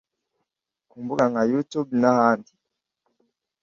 [0.89, 2.51] ku mbuga nka YouTube n’ahandi